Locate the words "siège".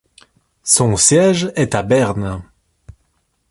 0.97-1.53